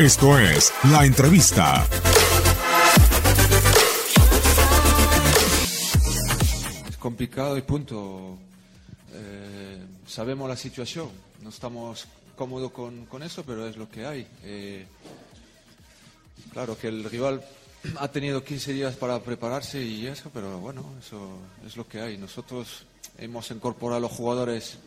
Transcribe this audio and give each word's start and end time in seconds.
Esto 0.00 0.38
es 0.38 0.72
La 0.84 1.04
Entrevista. 1.04 1.86
Es 6.88 6.96
complicado 6.96 7.58
y 7.58 7.60
punto. 7.60 8.38
Eh, 9.12 9.84
sabemos 10.06 10.48
la 10.48 10.56
situación, 10.56 11.10
no 11.42 11.50
estamos 11.50 12.06
cómodos 12.34 12.72
con, 12.72 13.22
eso, 13.22 13.44
pero 13.44 13.68
es 13.68 13.76
lo 13.76 13.90
que 13.90 14.06
hay. 14.06 14.26
Eh, 14.42 14.86
claro 16.54 16.78
que 16.78 16.88
el 16.88 17.04
rival 17.04 17.44
ha 17.98 18.08
tenido 18.08 18.42
15 18.42 18.72
días 18.72 18.96
para 18.96 19.20
prepararse 19.20 19.82
y 19.82 20.06
eso, 20.06 20.30
pero 20.32 20.60
bueno, 20.60 20.94
eso 20.98 21.28
es 21.66 21.76
lo 21.76 21.86
que 21.86 22.00
hay. 22.00 22.16
Nosotros 22.16 22.86
hemos 23.18 23.50
incorporado 23.50 23.98
a 23.98 24.00
los 24.00 24.12
jugadores 24.12 24.78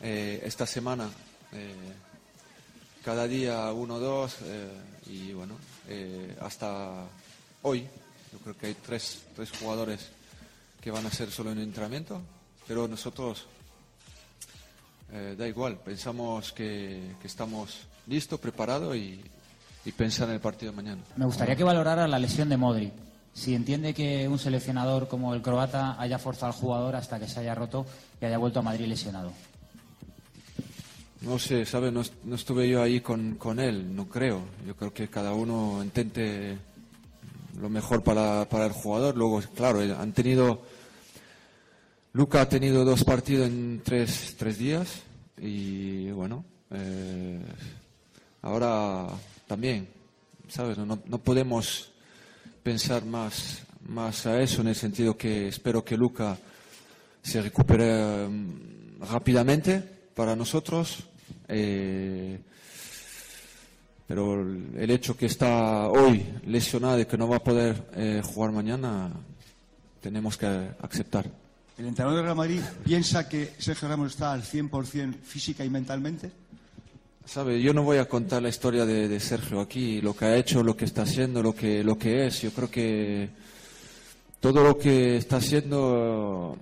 eh, 0.00 0.40
esta 0.44 0.64
semana, 0.64 1.10
cada 3.08 3.26
día 3.26 3.72
uno 3.72 3.94
o 3.94 3.98
dos, 3.98 4.36
eh, 4.44 4.68
y 5.06 5.32
bueno, 5.32 5.54
eh, 5.88 6.36
hasta 6.42 7.06
hoy, 7.62 7.88
yo 8.30 8.38
creo 8.40 8.54
que 8.58 8.66
hay 8.66 8.74
tres, 8.74 9.22
tres 9.34 9.50
jugadores 9.50 10.10
que 10.78 10.90
van 10.90 11.06
a 11.06 11.08
hacer 11.08 11.30
solo 11.30 11.50
un 11.52 11.58
entrenamiento, 11.58 12.20
pero 12.66 12.86
nosotros 12.86 13.46
eh, 15.10 15.34
da 15.38 15.48
igual, 15.48 15.78
pensamos 15.78 16.52
que, 16.52 17.14
estamos 17.24 17.78
listos, 18.08 18.38
preparados 18.38 18.94
y, 18.94 19.24
y 19.86 19.92
pensar 19.92 20.28
en 20.28 20.34
el 20.34 20.40
partido 20.40 20.72
de 20.72 20.76
mañana. 20.76 21.00
Me 21.16 21.24
gustaría 21.24 21.56
que 21.56 21.64
valorara 21.64 22.06
la 22.06 22.18
lesión 22.18 22.50
de 22.50 22.58
Modric. 22.58 22.92
Si 23.32 23.54
entiende 23.54 23.94
que 23.94 24.28
un 24.28 24.38
seleccionador 24.38 25.08
como 25.08 25.32
el 25.32 25.40
croata 25.40 25.98
haya 25.98 26.18
forzado 26.18 26.52
al 26.52 26.58
jugador 26.58 26.94
hasta 26.94 27.18
que 27.18 27.26
se 27.26 27.40
haya 27.40 27.54
roto 27.54 27.86
y 28.20 28.26
haya 28.26 28.36
vuelto 28.36 28.58
a 28.58 28.62
Madrid 28.62 28.84
lesionado. 28.84 29.32
No 31.28 31.38
sé, 31.38 31.66
¿sabe? 31.66 31.92
No, 31.92 32.02
no 32.24 32.34
estuve 32.36 32.68
yo 32.68 32.80
ahí 32.82 33.00
con, 33.00 33.34
con 33.34 33.58
él, 33.60 33.94
no 33.94 34.08
creo. 34.08 34.40
Yo 34.66 34.74
creo 34.74 34.94
que 34.94 35.08
cada 35.08 35.32
uno 35.34 35.80
intente 35.82 36.56
lo 37.60 37.68
mejor 37.68 38.02
para, 38.02 38.48
para 38.48 38.64
el 38.66 38.72
jugador. 38.72 39.14
Luego, 39.16 39.42
claro, 39.54 39.82
eh, 39.82 39.94
han 39.98 40.12
tenido. 40.12 40.62
Luca 42.14 42.40
ha 42.40 42.48
tenido 42.48 42.84
dos 42.84 43.04
partidos 43.04 43.46
en 43.48 43.82
tres, 43.84 44.36
tres 44.38 44.56
días 44.58 45.02
y 45.40 46.10
bueno, 46.12 46.44
eh, 46.70 47.38
ahora 48.40 49.08
también, 49.46 49.86
¿sabes? 50.48 50.78
No, 50.78 50.86
no- 50.86 51.18
podemos 51.18 51.90
pensar 52.62 53.04
más, 53.04 53.62
más 53.86 54.24
a 54.26 54.40
eso 54.40 54.62
en 54.62 54.68
el 54.68 54.74
sentido 54.74 55.16
que 55.16 55.48
espero 55.48 55.84
que 55.84 55.96
Luca 55.98 56.38
se 57.22 57.42
recupere 57.42 58.26
mm, 58.26 59.02
rápidamente 59.02 59.78
para 60.14 60.34
nosotros. 60.34 61.04
Eh, 61.48 62.38
pero 64.06 64.40
el 64.40 64.90
hecho 64.90 65.16
que 65.16 65.26
está 65.26 65.88
hoy 65.88 66.24
lesionado 66.46 67.00
y 67.00 67.06
que 67.06 67.18
no 67.18 67.28
va 67.28 67.36
a 67.36 67.44
poder 67.44 67.90
eh, 67.94 68.22
jugar 68.24 68.52
mañana, 68.52 69.10
tenemos 70.00 70.36
que 70.38 70.46
aceptar. 70.80 71.26
¿El 71.76 71.86
entrenador 71.86 72.16
del 72.16 72.24
Real 72.24 72.36
Madrid 72.36 72.60
piensa 72.84 73.28
que 73.28 73.52
Sergio 73.58 73.88
Ramos 73.88 74.12
está 74.12 74.32
al 74.32 74.42
100% 74.42 75.14
física 75.20 75.64
y 75.64 75.70
mentalmente? 75.70 76.30
Sabe, 77.24 77.60
yo 77.60 77.74
no 77.74 77.82
voy 77.82 77.98
a 77.98 78.08
contar 78.08 78.42
la 78.42 78.48
historia 78.48 78.86
de, 78.86 79.06
de 79.06 79.20
Sergio 79.20 79.60
aquí, 79.60 80.00
lo 80.00 80.16
que 80.16 80.24
ha 80.24 80.36
hecho, 80.36 80.62
lo 80.62 80.74
que 80.74 80.86
está 80.86 81.02
haciendo, 81.02 81.42
lo 81.42 81.54
que, 81.54 81.84
lo 81.84 81.98
que 81.98 82.26
es. 82.26 82.40
Yo 82.40 82.50
creo 82.52 82.70
que 82.70 83.28
todo 84.40 84.62
lo 84.62 84.78
que 84.78 85.18
está 85.18 85.36
haciendo 85.36 86.56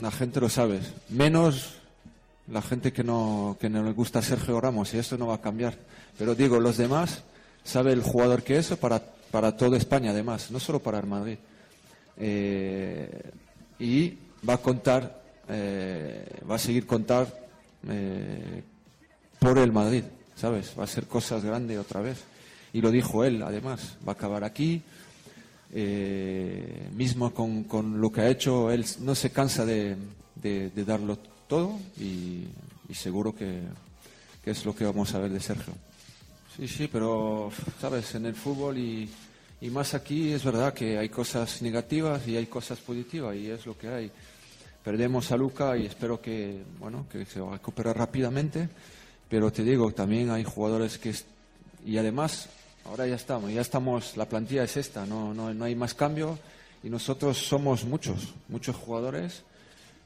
la 0.00 0.10
gente 0.10 0.40
lo 0.40 0.48
sabe, 0.48 0.80
menos 1.08 1.79
la 2.50 2.62
gente 2.62 2.92
que 2.92 3.04
no, 3.04 3.56
que 3.60 3.68
no 3.68 3.82
le 3.82 3.92
gusta 3.92 4.20
Sergio 4.22 4.60
Ramos, 4.60 4.92
y 4.94 4.98
eso 4.98 5.16
no 5.16 5.26
va 5.28 5.36
a 5.36 5.40
cambiar. 5.40 5.74
Pero 6.18 6.34
digo, 6.34 6.58
los 6.60 6.76
demás 6.76 7.22
sabe 7.64 7.92
el 7.92 8.02
jugador 8.02 8.42
que 8.42 8.58
es 8.58 8.68
para, 8.76 9.00
para 9.30 9.56
toda 9.56 9.76
España, 9.76 10.10
además, 10.10 10.50
no 10.50 10.58
solo 10.60 10.80
para 10.80 10.98
el 10.98 11.06
Madrid. 11.06 11.38
Eh, 12.16 13.30
y 13.78 14.14
va 14.48 14.54
a 14.54 14.58
contar, 14.58 15.22
eh, 15.48 16.26
va 16.50 16.56
a 16.56 16.58
seguir 16.58 16.86
contar 16.86 17.26
eh, 17.88 18.62
por 19.38 19.58
el 19.58 19.72
Madrid, 19.72 20.04
¿sabes? 20.36 20.72
Va 20.78 20.84
a 20.84 20.86
ser 20.86 21.06
cosas 21.06 21.44
grandes 21.44 21.78
otra 21.78 22.00
vez. 22.00 22.18
Y 22.72 22.80
lo 22.80 22.90
dijo 22.90 23.24
él, 23.24 23.42
además, 23.42 23.96
va 24.06 24.12
a 24.12 24.14
acabar 24.14 24.44
aquí. 24.44 24.82
eh, 25.72 26.88
mismo 26.96 27.32
con, 27.32 27.64
con 27.64 28.00
lo 28.00 28.10
que 28.10 28.22
ha 28.22 28.28
hecho, 28.28 28.70
él 28.72 28.84
no 29.00 29.14
se 29.14 29.30
cansa 29.30 29.64
de, 29.64 29.96
de- 30.34 30.70
de 30.70 30.84
darlo 30.84 31.16
todo 31.50 31.80
y, 31.98 32.44
y 32.88 32.94
seguro 32.94 33.34
que, 33.34 33.60
que 34.44 34.52
es 34.52 34.64
lo 34.64 34.72
que 34.72 34.84
vamos 34.84 35.12
a 35.14 35.18
ver 35.18 35.32
de 35.32 35.40
Sergio. 35.40 35.74
Sí, 36.56 36.68
sí, 36.68 36.88
pero, 36.90 37.50
¿sabes? 37.80 38.14
En 38.14 38.26
el 38.26 38.36
fútbol 38.36 38.78
y, 38.78 39.10
y 39.60 39.68
más 39.70 39.94
aquí 39.94 40.32
es 40.32 40.44
verdad 40.44 40.72
que 40.72 40.96
hay 40.96 41.08
cosas 41.08 41.60
negativas 41.60 42.26
y 42.28 42.36
hay 42.36 42.46
cosas 42.46 42.78
positivas 42.78 43.34
y 43.34 43.50
es 43.50 43.66
lo 43.66 43.76
que 43.76 43.88
hay. 43.88 44.12
Perdemos 44.84 45.32
a 45.32 45.36
Luca 45.36 45.76
y 45.76 45.86
espero 45.86 46.20
que, 46.20 46.62
bueno, 46.78 47.06
que 47.10 47.26
se 47.26 47.40
recuperar 47.40 47.98
rápidamente, 47.98 48.68
pero 49.28 49.52
te 49.52 49.64
digo, 49.64 49.90
también 49.92 50.30
hay 50.30 50.44
jugadores 50.44 50.98
que... 50.98 51.12
Y 51.84 51.98
además, 51.98 52.48
ahora 52.84 53.08
ya 53.08 53.16
estamos, 53.16 53.52
ya 53.52 53.60
estamos, 53.60 54.16
la 54.16 54.28
plantilla 54.28 54.62
es 54.62 54.76
esta, 54.76 55.04
no, 55.04 55.34
no, 55.34 55.52
no 55.52 55.64
hay 55.64 55.74
más 55.74 55.94
cambio 55.94 56.38
y 56.84 56.90
nosotros 56.90 57.36
somos 57.36 57.84
muchos, 57.84 58.34
muchos 58.48 58.76
jugadores 58.76 59.42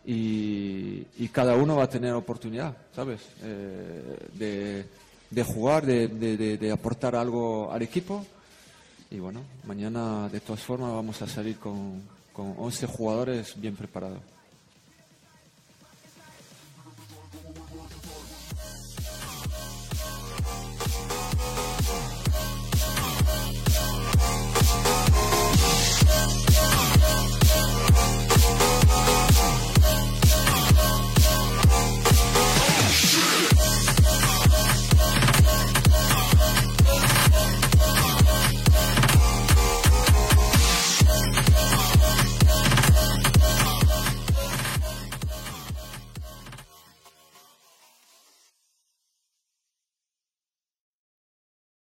y, 0.07 1.29
cada 1.33 1.57
uno 1.57 1.77
va 1.77 1.85
a 1.85 1.89
tener 1.89 2.13
oportunidad, 2.13 2.77
¿sabes? 2.95 3.21
Eh, 3.43 4.87
de, 5.31 5.43
jugar, 5.43 5.85
de 5.85 6.71
aportar 6.73 7.17
algo 7.17 7.73
al 7.73 7.83
equipo. 7.83 8.25
Y 9.11 9.19
bueno, 9.19 9.41
mañana 9.67 10.29
de 10.29 10.41
todas 10.41 10.61
formas 10.61 10.93
vamos 10.93 11.21
a 11.23 11.29
salir 11.29 11.57
con, 11.59 12.03
con 12.35 12.55
11 12.59 12.87
jugadores 12.87 13.55
bien 13.61 13.77
preparados. 13.77 14.19